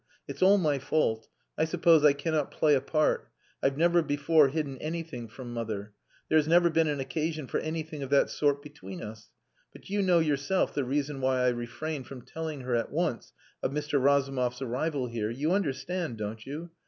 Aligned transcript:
It's 0.27 0.41
all 0.41 0.57
my 0.57 0.79
fault; 0.79 1.27
I 1.59 1.65
suppose 1.65 2.03
I 2.03 2.13
cannot 2.13 2.49
play 2.49 2.73
a 2.73 2.81
part; 2.81 3.29
I've 3.61 3.77
never 3.77 4.01
before 4.01 4.49
hidden 4.49 4.79
anything 4.79 5.27
from 5.27 5.53
mother. 5.53 5.93
There 6.27 6.39
has 6.39 6.47
never 6.47 6.71
been 6.71 6.87
an 6.87 6.99
occasion 6.99 7.45
for 7.45 7.59
anything 7.59 8.01
of 8.01 8.09
that 8.09 8.31
sort 8.31 8.63
between 8.63 9.03
us. 9.03 9.29
But 9.73 9.91
you 9.91 10.01
know 10.01 10.17
yourself 10.17 10.73
the 10.73 10.85
reason 10.85 11.21
why 11.21 11.43
I 11.45 11.49
refrained 11.49 12.07
from 12.07 12.23
telling 12.23 12.61
her 12.61 12.73
at 12.73 12.91
once 12.91 13.31
of 13.61 13.73
Mr. 13.73 14.01
Razumov's 14.01 14.59
arrival 14.63 15.05
here. 15.05 15.29
You 15.29 15.51
understand, 15.51 16.17
don't 16.17 16.43
you? 16.47 16.71